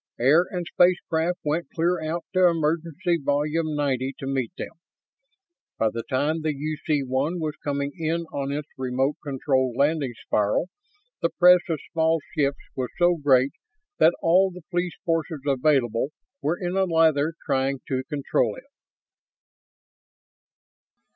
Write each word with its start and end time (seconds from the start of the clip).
Air 0.17 0.47
and 0.49 0.65
space 0.65 0.99
craft 1.11 1.37
went 1.43 1.69
clear 1.75 2.01
out 2.03 2.25
to 2.33 2.47
Emergence 2.47 2.97
Volume 3.23 3.75
Ninety 3.75 4.15
to 4.17 4.25
meet 4.25 4.51
them. 4.57 4.71
By 5.77 5.91
the 5.91 6.01
time 6.01 6.41
the 6.41 6.55
UC 6.55 7.03
1 7.05 7.39
was 7.39 7.53
coming 7.63 7.91
in 7.95 8.21
on 8.33 8.51
its 8.51 8.67
remote 8.79 9.17
controlled 9.23 9.75
landing 9.77 10.15
spiral 10.25 10.69
the 11.21 11.29
press 11.29 11.59
of 11.69 11.79
small 11.93 12.19
ships 12.35 12.57
was 12.75 12.89
so 12.97 13.15
great 13.17 13.51
that 13.99 14.15
all 14.23 14.49
the 14.49 14.63
police 14.71 14.95
forces 15.05 15.41
available 15.45 16.07
were 16.41 16.57
in 16.59 16.75
a 16.75 16.85
lather 16.85 17.35
trying 17.45 17.79
to 17.89 18.01
control 18.09 18.55
it. 18.55 18.63